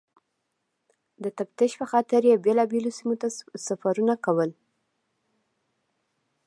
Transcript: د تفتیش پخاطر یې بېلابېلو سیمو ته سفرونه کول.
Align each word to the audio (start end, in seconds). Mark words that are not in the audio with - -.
د 1.23 1.25
تفتیش 1.37 1.71
پخاطر 1.81 2.21
یې 2.29 2.41
بېلابېلو 2.45 2.91
سیمو 2.97 3.15
ته 3.21 3.27
سفرونه 3.67 4.13
کول. 4.25 4.51